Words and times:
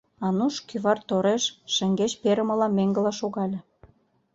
—Ануш 0.27 0.55
кӱвар 0.67 0.99
тореш 1.07 1.43
шеҥгеч 1.73 2.11
перымыла 2.21 2.67
меҥгыла 2.77 3.13
шогале. 3.19 3.59